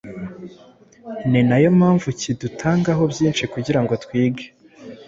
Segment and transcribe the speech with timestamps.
[1.31, 4.45] ni na yo mpamvu kidutangaho byinshi kugira ngo twige.